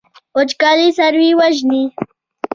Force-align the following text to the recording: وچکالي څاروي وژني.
وچکالي 0.37 0.87
څاروي 0.97 1.29
وژني. 1.39 1.83